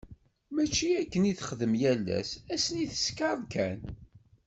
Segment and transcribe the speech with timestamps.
[0.53, 3.79] Mačči akken i texdem yal ass, ass-nni teskeṛ kan.